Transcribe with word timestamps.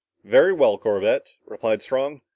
"Very 0.23 0.51
well, 0.51 0.79
Corbett," 0.79 1.37
replied 1.45 1.83
Strong. 1.83 2.21